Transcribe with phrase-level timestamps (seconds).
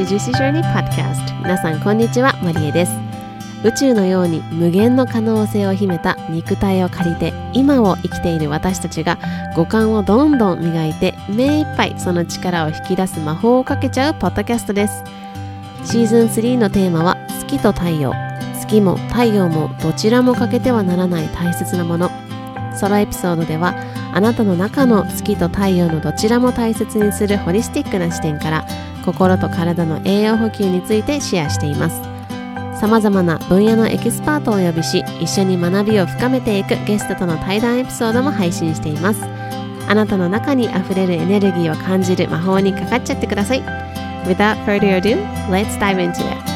[0.00, 2.32] Welcome to Juicy Journey Podcast 皆さんこんにちは。
[2.42, 2.92] マリエです。
[3.62, 9.18] 宇宙のように無限の可能性を秘めた肉体を借りて今を生きている私たちが
[9.54, 15.04] 五感をどんどん磨いて目いっぱいその力を引き出す魔法をかけちゃうポッドキャストです。
[15.84, 18.14] シーズン3のテーマは月と太陽。
[18.58, 22.10] 月も太陽もどちらも欠けてはならない大切なもの。
[22.74, 23.74] ソロエピソードでは
[24.12, 28.66] あなたの中の月と太陽のどちらも大切にするホリスティックな視点から
[29.04, 32.02] 心と体の栄養補給についてシェアしています。
[32.80, 39.22] さまざまな分野のエキスパートをお呼びし一緒に学びを深めていくゲストとの対談エピソードも配信しています。
[39.86, 43.62] あなたの中にあふれるエネルギーを感じる魔法にかかっちゃってください。
[44.24, 45.16] Without further ado,
[45.50, 46.49] let's dive into it.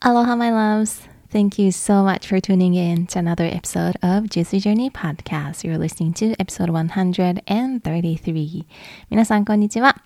[0.00, 1.00] Aloha, my loves.
[1.32, 5.64] Thank you so much for tuning in to another episode of Juicy Journey Podcast.
[5.64, 8.64] You're listening to episode 133.
[9.10, 10.00] 皆さん、こんにちは。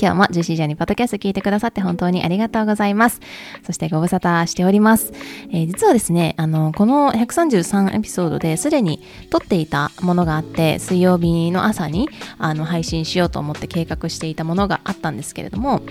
[0.00, 3.20] 今日も Juicy Journey Podcast 聞いてくださって本当にありがとうございます。
[3.66, 5.12] そしてご無沙汰しております。
[5.50, 15.82] えー、実はですね、あの、この133エピソードですでに撮っていたものがあって、水曜日の朝にあの配信しようと思って計画していたものがあったんですけれども、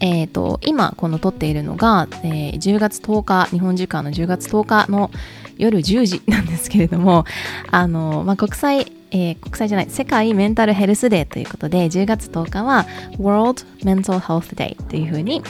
[0.00, 5.10] えーと、今この撮っているのが、えー、10月10日日本時間の10月10日の
[5.56, 7.24] 夜10時なんですけれども
[7.70, 12.86] あの、まあ、国際えー、国際じゃない世界メンタルヘルスデーということで10月10日は
[13.18, 15.42] World Mental Health Day というふうに、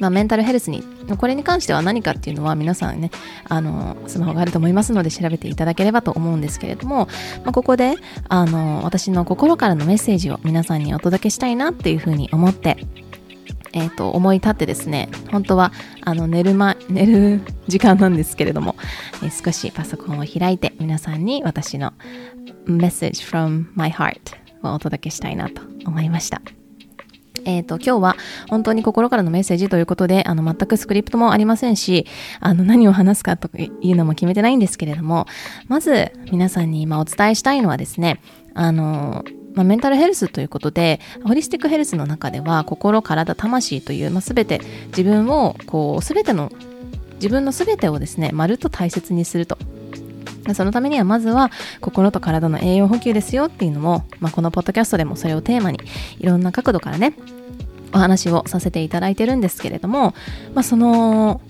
[0.00, 0.82] まあ、メンタルヘルスに
[1.18, 3.10] これに関しては何かっていうのは皆さんね
[3.48, 7.06] あのスマホがあると思いますので調べていただければと思うんですけれども、
[7.44, 7.94] まあ、ここで
[8.28, 12.76] あの私の心からのメッセージを皆さんにお届けしたいなっていうふうに思って
[13.74, 18.76] えーと、思い立ってですね本当はあの寝る,、ま、寝る時間なんですけれども、
[19.22, 21.92] えー、少しパソコンを開いて皆さんに私の
[22.66, 26.40] Message from my heart をお届けしたいなと思いました。
[27.46, 28.16] えっ、と、今日は
[28.48, 32.06] 本当に心からのメッセージということで、あの、全くスクリプトもありませんし、
[32.40, 35.26] あの、何を話すかというのも決めてないんですけれども、
[35.68, 38.20] まず皆さんに今お伝えしたいのはですね、
[38.54, 39.24] あの、
[39.54, 46.50] まあ、メンタルヘルスということでホリスティックヘルスの中では心体魂という、まあ、全て自分をこう全ての
[47.14, 49.56] 自分の全てをですねまるっと大切にすると。
[50.52, 51.50] そのためにはまずは
[51.80, 55.78] 心と体の栄養補給ですよっていうのも、まあ、このポッドキャストでもそれをテーマに
[56.18, 57.14] いろんな角度からね
[57.94, 60.12] お話をさせていただいてるんですけれども、
[60.52, 61.40] まあ、その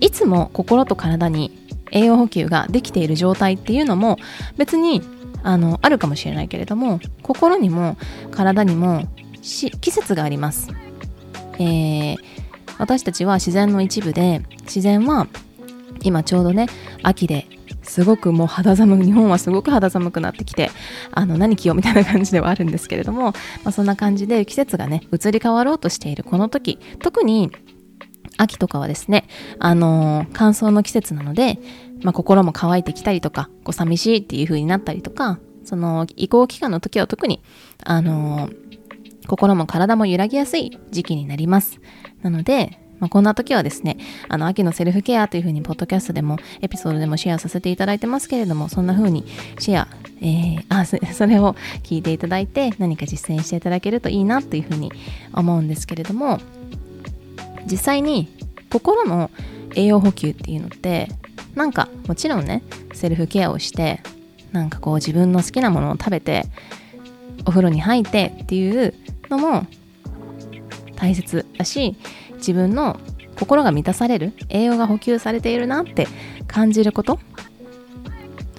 [0.00, 1.52] いつも心と体に
[1.90, 4.16] 栄養補給ができている状態っていうのも
[4.56, 5.02] 別に
[5.42, 7.96] あのあるかもしれないけれども心にも
[8.30, 9.06] 体にも
[9.42, 10.68] 季節があります、
[11.58, 12.16] えー、
[12.78, 15.26] 私たちは自然の一部で自然は
[16.02, 16.66] 今ちょうどね
[17.02, 17.46] 秋で
[17.82, 20.70] すごくもう肌寒日本はすごく肌寒くなってきて
[21.10, 23.34] あの何着ようみたいな感じではあるんですけれども、ま
[23.66, 27.50] あ、そんな感じで季節がね移り変わろうとしているこの時特に
[28.38, 29.26] 秋とかはですね、
[29.58, 31.58] あのー、乾燥の季節なので、
[32.02, 37.42] まあ、心も乾いてきたりとか、こう寂しいっていう風になったりとか、その移行期間の時は特に、
[37.84, 41.80] あのー、心も体も揺らぎやすい時期になります。
[42.22, 43.96] なので、まあ、こんな時はですね、
[44.28, 49.24] あの、秋のセルフケアという風に、ポッドキャストでも、エピソードでもシェアさせていただいてますけれども、そんな風に
[49.58, 49.88] シェア、
[50.20, 50.96] えー、あ、そ
[51.26, 54.92] れを聞いていただいて、何か実践していただけるといいなという風に
[55.32, 56.38] 思うんですけれども、
[57.66, 58.28] 実際に
[58.70, 59.32] 心の
[59.74, 61.08] 栄養補給っていうのって
[61.54, 64.00] なんかもちろんねセルフケアをして
[64.52, 66.44] なんかこう自分の好きなものを食べて
[67.46, 68.94] お風呂に入ってっていう
[69.28, 69.66] のも
[70.96, 71.96] 大切だし
[72.36, 73.00] 自分の
[73.38, 76.06] 心が満たされる栄養が補給されているなって
[76.46, 77.18] 感じること。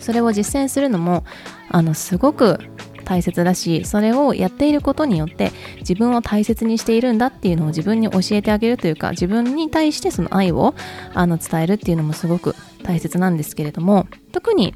[0.03, 1.23] それを実践するのも
[1.69, 2.59] あのすごく
[3.03, 10.75] 大切だしそれをやっていることによって自分を大切にしているんだっていうのを自分に教えてあげるというか自分に対してその愛を
[11.13, 14.75] あの伝えるっていうのもすごく大切なんですけれども特に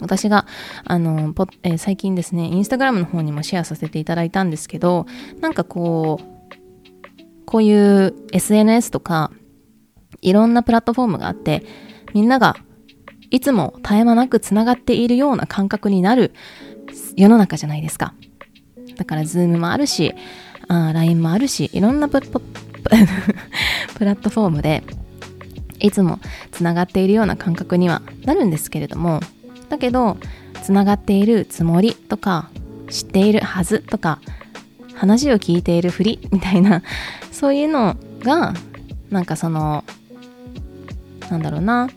[0.00, 0.46] 私が
[0.84, 5.06] あの、えー、最近ですねインスタグラムの方にもシェアさせていただいたんですけど
[5.40, 9.30] なんかこうこういう SNS とか
[10.20, 11.64] いろんなプラットフォームがあって
[12.14, 12.56] みんなが
[13.30, 16.34] いつも絶え間なくつながっているような感覚になる
[17.16, 18.14] 世の中じゃないですか。
[18.96, 20.14] だから、ズームもあるし、
[20.68, 22.20] LINE もあるし、いろんなプ
[23.94, 24.82] プラットフォームで、
[25.80, 26.20] いつも
[26.52, 29.20] つながっているような感覚にはなるんですけれども、
[29.68, 30.16] だけど、
[30.62, 32.50] つながっているつもりとか、
[32.88, 34.20] 知っているはずとか、
[34.94, 36.82] 話を聞いているふりみたいな、
[37.32, 38.54] そういうのが、
[39.10, 39.84] なんかその、
[41.30, 41.88] なんだろうな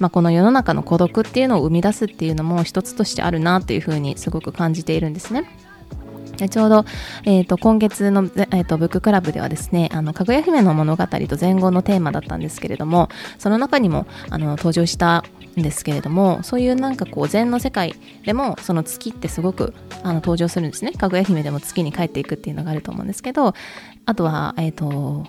[0.00, 5.48] まあ、この世の中の孤独っていうのを生み出すっていうのも一つとしてあるなっていうふうにすごく感じているんですね。
[6.46, 6.84] ちょうど、
[7.24, 13.08] えーと、今月の、えーと、ブッククラブではですね、あの、かぐや姫の物語と前後のテーマだったんですけれども、
[13.38, 15.24] その中にもあの登場した
[15.58, 19.74] んですけれども、そういうなんかこう、禅の世界でも、その月ってすごく
[20.04, 20.92] あの登場するんですね。
[20.92, 23.54] かぐや姫でも月に帰っていくっていうのがあると思うんですけど、
[24.06, 25.26] あとは、えっ、ー、と、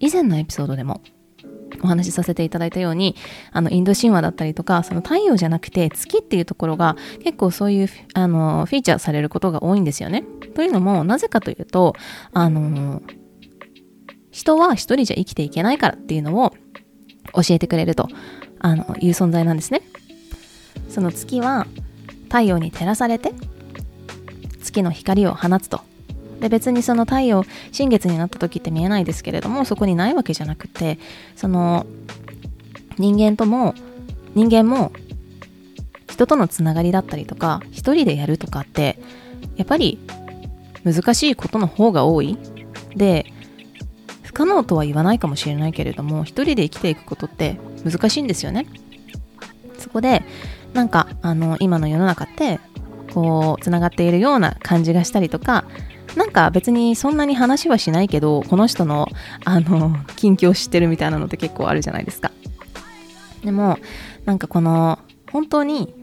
[0.00, 1.00] 以前のエピソードでも、
[1.82, 3.16] お話しさせていただいたように
[3.52, 10.24] あのインド神話だったりとかその太陽じゃなくて月っていうところが結構そういうあのフィーチャーされることが多いんですよね。
[10.54, 11.94] というのもなぜかというと
[12.32, 13.02] あの
[14.30, 16.52] 人は一人じゃ生きていけないからっていうのを
[17.34, 18.08] 教えてくれると
[18.60, 19.82] あのいう存在なんですね。
[20.88, 21.66] その月は
[22.24, 23.32] 太陽に照らされて
[24.62, 25.80] 月の光を放つと
[26.40, 30.98] で別にその太陽新月になった時って見えないですけれどもそこにないわけじゃなくて
[31.36, 31.86] その
[32.98, 33.74] 人間とも
[34.34, 34.92] 人間も
[36.08, 38.98] 人とのつながりだったりとか一人でやるとかって
[39.56, 39.98] やっぱり
[40.84, 42.36] 難しいことの方が多い。
[42.96, 43.26] で
[44.22, 48.66] 不可能とは言わないかもしれないけれども一人で生きていくことって難しいんですよね。
[49.78, 50.22] そこで
[50.72, 52.58] なんかあの今の世の中って
[53.12, 55.64] こうつながっているような感じがしたりとか
[56.16, 59.08] なんか別にそんなに話はしないけどこの人の
[59.44, 62.30] あの近況知ってるみたいなのって結構あるじゃないですか。
[63.44, 63.78] でも
[64.24, 64.98] なんかこの
[65.30, 65.94] 本当に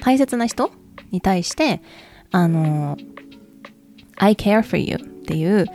[0.00, 0.70] 大切な人
[1.10, 1.82] に対して
[2.30, 2.96] あの
[4.16, 5.66] I care for you っていう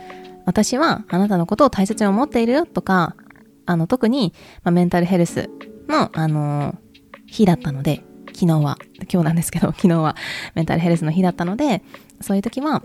[0.44, 3.16] 私はあなたのことを大切に思っているよとか
[3.66, 5.48] あの特に、まあ、メンタルヘルス
[5.88, 6.74] のあの
[7.26, 8.02] 日だったので
[8.34, 8.78] 昨日は。
[9.12, 10.16] 今日なんですけど昨日は。
[10.54, 11.82] メンタルヘルスの日だったので
[12.20, 12.82] そういう時は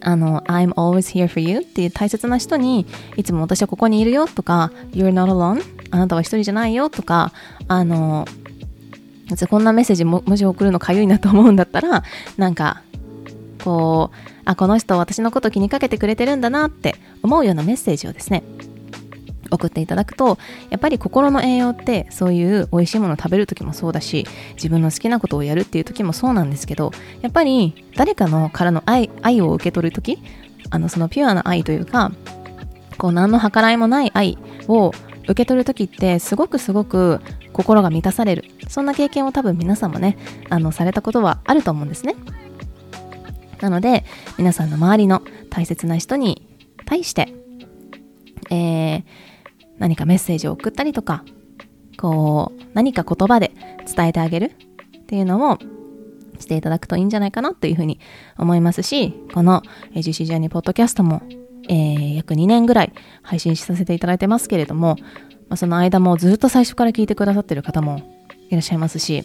[0.00, 7.32] あの、I'm always here for you っていう大切な人に、いつも私はここにいるよとか、You're not alone あなたは一人じゃないよとか、
[7.68, 8.26] あの、
[9.48, 12.04] こんなメッセージももし送るのかゆいなと思うんだったら、
[12.36, 12.82] なんか、
[13.64, 18.44] こう、あ、この人私のこと気にかけてくれてるんだなって思うようなメッセージをですね、
[19.50, 20.38] 送っていただくと
[20.70, 30.18] やっぱり心の栄養ってそういう美味しいもの食べる時もそうだし自分の好きなことをやるっていう時もそうなんですけどやっぱり誰かのからの愛愛を受け取る時
[30.70, 32.12] あのそのピュアな愛というか
[32.98, 34.38] こう何の計らいもない愛
[34.68, 34.92] を
[35.24, 37.20] 受け取る時ってすごくすごく
[37.52, 38.44] 心が満たされる。
[38.68, 40.18] そんな経験を多分皆さんもね
[40.50, 42.14] あのされたことはあると思うんですね。
[43.60, 44.04] なので
[44.38, 46.46] 皆さんの周りの大切な人に
[46.84, 47.32] 対して
[48.50, 49.04] えー、
[49.78, 51.24] 何かメッセージを送ったりとか、
[51.98, 53.52] こう、何か言葉で
[53.94, 54.52] 伝えてあげる
[54.98, 55.58] っていうのを
[56.40, 58.00] していただくといいんじゃないかなというふうに
[58.38, 59.62] 思いますし、この
[59.94, 61.22] GC ジャーニーポッドキャストも、
[61.68, 62.92] えー、約2年ぐらい
[63.22, 64.96] 配信させていただいてますけれども、
[65.54, 68.02] その間もずっと最初から聞いてくださってる方も
[68.48, 69.24] いらっしゃいますし、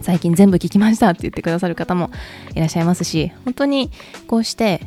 [0.00, 2.10] 最近全部聞きましたって言ってくださる方も
[2.54, 3.90] いらっしゃいますし、本当に
[4.26, 4.80] こうして、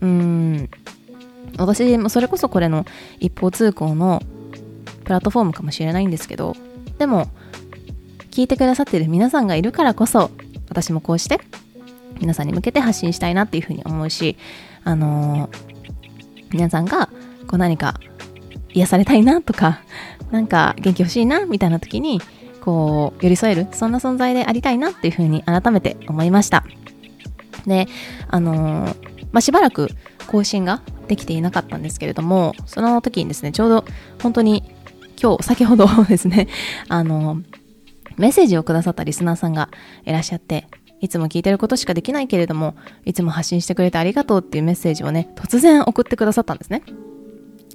[0.00, 0.70] うーん、
[1.58, 2.84] 私もそれこそこれの
[3.20, 4.22] 一方通行の
[5.04, 6.54] プラットフォームかもしれないんですけど
[6.98, 7.28] でも
[8.30, 10.30] 聞いてくださってる皆さんがいるからこそ
[10.68, 11.40] 私もこうして
[12.20, 14.36] 皆さんに向けて発信したいなっていうふうに思うし
[14.84, 15.50] あのー、
[16.52, 17.06] 皆さんが
[17.46, 17.98] こう何か
[18.72, 19.80] 癒されたいなとか
[20.30, 22.20] なんか元気欲しいなみたいな時に
[22.60, 26.64] こう寄り添えるそんな存在でありたいなっていうふうに改めて思いました。
[27.66, 27.88] で
[28.28, 29.90] あのー、まあ、しばらく
[30.26, 33.84] 更新ができていなかったんですけれども、その時にですね、ちょうど
[34.22, 34.62] 本当に
[35.20, 36.48] 今日、先ほどですね、
[36.88, 37.42] あの、
[38.16, 39.68] メッセージをくださったリスナーさんが
[40.04, 40.68] いらっしゃって、
[41.00, 46.82] いつも聞いてることしかできないけれども、いつも発信してくれてありがとうっていうメッセージをね、突然送ってくださったんですね。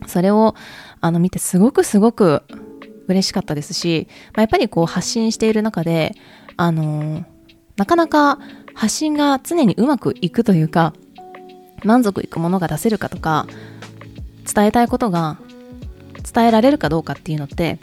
[0.07, 0.55] それを、
[0.99, 2.43] あの、見てすごくすごく
[3.07, 6.15] 嬉しかったですし、まあ、やっぱりこう発信している中で、
[6.57, 7.25] あの
[7.77, 8.37] なかなか
[8.73, 10.93] 発信が常にうまくいくというか、
[11.83, 13.47] 満足いくものが出せるかとか
[14.53, 15.37] 伝えたいことが
[16.33, 17.79] 伝えられるかどうかっていうのって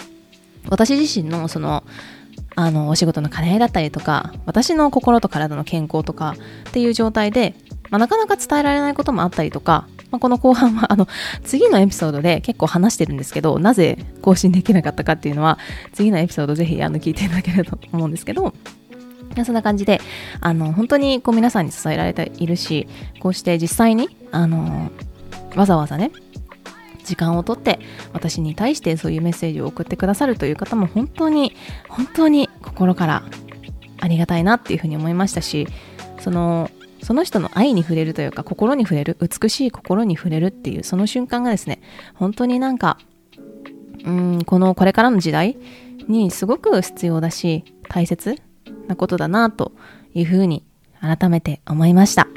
[0.69, 1.85] 私自身のその
[2.55, 6.35] あのお仕事の兼ね合いだったりとか私の心と体の健康とか
[6.69, 7.55] っていう状態で、
[7.91, 11.07] まあ、なかなか伝えられないこともあったりとか、まあ、この後半はあの
[11.45, 15.59] 次のエピソードで結構話してるんですけどなぜ更新できなかったかっていうのは
[15.93, 18.53] 次のエピソードぜひあの聞いていただければと思うんですけど
[19.45, 20.01] そんな感じで、
[20.41, 22.89] あの、本当にこう皆さんに支えられているし、
[23.21, 24.91] こうして実際に、あの、
[25.57, 26.11] わざわざね、
[27.09, 27.81] 時間をとって
[28.13, 31.55] 私に対してそういうメッセージを送ってくださるという方も本当に
[31.89, 33.23] 本当に心から
[33.99, 35.67] ありがたいなっていうふうに思いましたし
[36.21, 36.71] その
[37.03, 41.81] その人の愛に触れるというか心に触れる美しい心に触れるっていうその瞬間がですね
[42.15, 42.99] 本当になんか
[44.05, 45.57] うんこのこれからの時代
[46.09, 48.41] にすごく必要だし大切
[48.87, 49.73] なことだなと
[50.15, 50.65] いうふうに
[51.01, 52.25] 改めて思いました。
[52.25, 52.35] まあ、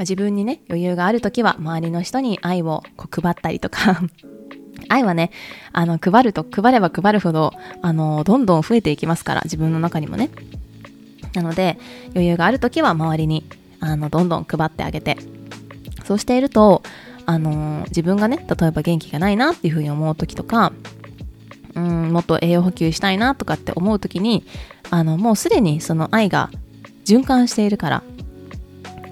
[0.00, 4.00] 自分にね余裕がある時は周りの人に愛をこう配ったりとか
[4.88, 5.30] 愛はね、
[5.72, 7.52] あの、配ると、配れば配るほど、
[7.82, 10.30] あの、どんどん増えていきますから、自分の中にもね。
[11.34, 11.78] なので、
[12.12, 13.44] 余裕がある時は周りに、
[13.78, 15.16] あの、どんどん配ってあげて、
[16.04, 16.82] そうしていると、
[17.26, 20.72] あの、自分がね、例えば元気がないなっていうふうに思う時とか、
[21.74, 24.44] うん、もっと栄養補給したいなとかって思う時に、
[24.90, 26.50] あの、もうすでにその愛が
[27.04, 28.02] 循環しているから、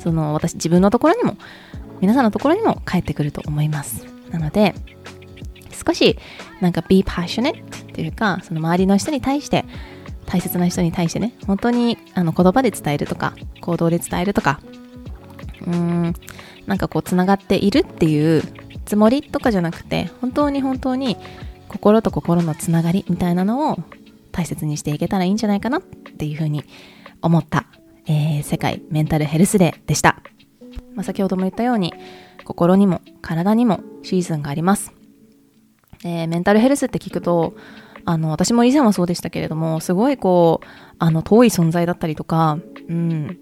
[0.00, 1.36] その私、自分のところにも、
[2.00, 4.06] 皆さんのところにも帰ってくると思います。
[4.30, 4.74] なので、
[5.88, 6.18] 少し
[6.60, 9.64] なんか be passionate っていうかその周りの人に対して
[10.26, 14.60] 大切な人に対してね本当にあの言葉で伝えるとか行動で伝えるとか
[15.66, 16.14] うーん
[16.66, 18.42] なんかこうつながっているっていう
[18.84, 21.16] つもりとかじゃなくて本当に本当に
[21.68, 23.78] 心と心のつながりみたいなのを
[24.38, 26.62] 大切にしていけたらいいんじゃないかなっていうふうに
[27.22, 27.66] 思った、
[28.06, 30.22] えー、世界メンタルヘルスデーでした、
[30.94, 31.92] まあ、先ほども言ったように
[32.44, 34.92] 心にも体にもシーズンがあります。
[36.04, 37.54] えー、メンタルヘルスって聞くと、
[38.04, 40.66] あの、私も以前はそうでしたけれども、すごいこう、
[41.00, 43.40] あの、遠い存在だったりとか、うん、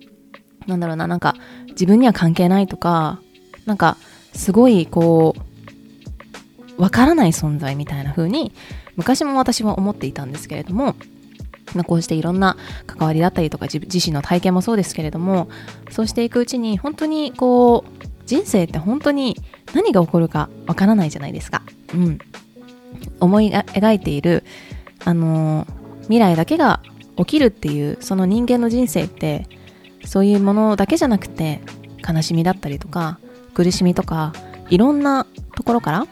[0.66, 1.34] なんだろうな、なんか、
[1.68, 3.20] 自分には関係ないとか、
[3.66, 3.98] なんか、
[4.32, 5.40] すごいこう、
[6.78, 8.52] わからない存在みたいな風に、
[8.97, 10.95] 昔も私は思っていたんですけれども、
[11.87, 12.56] こうしていろんな
[12.87, 15.49] 関わりだったりとか自身の体験もそうですけれども
[15.90, 19.37] そうしていくうちに本当にこう人生って本当に
[19.75, 21.62] 何が起こるかわからないじゃないですか。
[21.95, 22.18] うん。
[23.21, 24.42] 思い描いている、
[25.04, 25.66] あの、
[26.02, 26.80] 未来だけが
[27.16, 29.47] 起きるっていうその人間の人生って
[30.04, 31.61] そういうものだけじゃなくて
[32.06, 33.18] 悲しみだったりとか
[33.54, 34.33] 苦しみとか
[34.71, 36.06] いろんなところから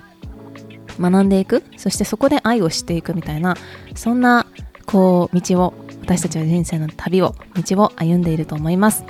[1.00, 1.62] 学んでいく。
[1.76, 3.56] そしてそこで愛を知っていくみたいな
[3.94, 4.46] そんな
[4.86, 9.04] こう道を私たちは人生の旅を道を歩んでいると思います。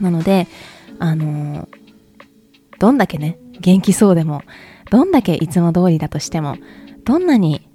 [0.00, 0.48] なので
[0.98, 1.68] あの、
[2.78, 4.42] どんだけね元気そうでも
[4.92, 6.58] どんだけいつも通りだとしても、
[7.06, 7.66] どんなに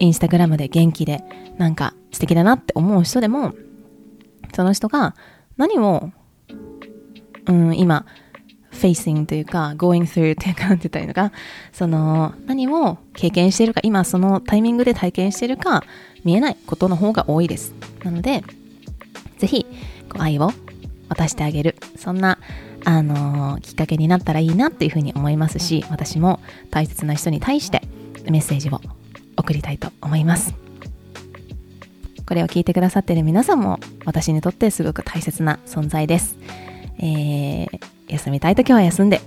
[0.00, 1.22] インスタグラムで元気で
[1.58, 3.54] なんか素敵だなって思う人でも、
[4.52, 5.14] その人が
[5.56, 6.10] 何を、
[7.46, 8.04] うん、今、
[8.80, 11.32] facing というか、going through っていうか、なんて言ったいいのか、
[11.72, 15.84] その、何を経験しているか、今そのタイミングで体験しているか、
[16.24, 17.74] 見えないことの方が多いです。
[18.04, 18.42] なので、
[19.38, 19.66] ぜひ、
[20.18, 20.52] 愛を
[21.08, 21.76] 渡してあげる。
[21.96, 22.38] そんな
[22.84, 27.82] あの、きっかけになったらいいなっていうふうに思いますし私も大切な人に対して
[28.28, 28.80] メッセージを
[29.36, 30.54] 送りたいと思います
[32.26, 36.36] これを聞いてくださっている皆さんも私にとってすごく大切な存在です、
[36.98, 39.20] えー、休みたい時は休んで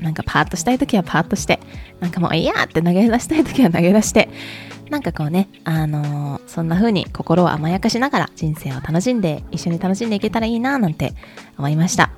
[0.00, 1.60] なんかパーッとしたい時はパーッとして
[2.00, 4.28] なんかもういやって投げ出したい時は投げ出して
[4.92, 11.14] なんかこうね、あのー、そんな風に心を甘やかしながら人生を楽しんで、一緒に楽しんでいけたらいいななんて
[11.56, 12.10] 思いました。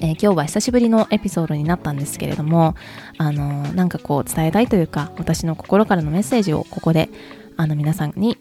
[0.00, 2.74] ー、今日は久しぶりのエピソードになったんですけれども、
[3.18, 7.08] あのー、なんかこう伝えたいというか、私の心からのメッセージをここで、
[7.56, 8.36] あの皆さんに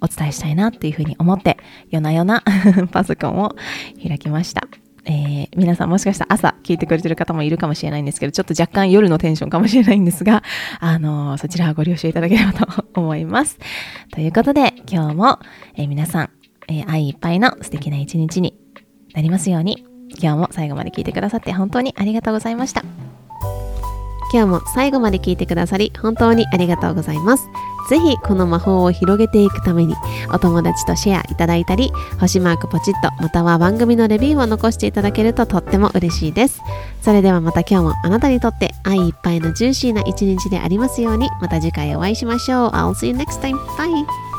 [0.00, 1.58] お伝えしたいなっていうふうに思って、
[1.90, 2.44] 夜な夜な
[2.92, 3.56] パソコンを
[4.06, 4.68] 開きました。
[5.06, 10.42] えー、皆さんもしかしたら朝聞いてくれてる方もいるかもしれないんですけど、ちょっと若干夜のテンションかもしれないんですが、
[10.80, 13.58] あのー、そちらはご了承いただければと思います。
[14.12, 15.38] ということで、今日も、
[15.76, 16.30] えー、皆さん、
[16.68, 18.54] え愛いっぱいの素敵な一日に
[19.14, 19.84] なりますように、
[20.20, 23.03] 今日も最後まで聞いてくださって本当にありがとうございました。
[24.34, 27.48] 今日も最後まで聞いてくださり本当にありがとうございます。
[27.88, 29.94] ぜひこの魔法を広げていくために
[30.32, 36.60] お友達とシェアいただいたり星マークポチッとまたは番組のレビューを残していただけるととっても嬉しいです。
[37.00, 42.70] それではまた今日もあなたにとって愛いっぱいのジューシーな一日でありますようにまた次回お会いしましょう。
[42.70, 43.56] I'll see you next time.
[43.76, 44.33] Bye!